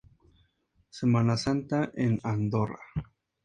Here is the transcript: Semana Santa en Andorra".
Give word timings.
Semana 0.89 1.37
Santa 1.37 1.91
en 1.93 2.19
Andorra". 2.23 2.79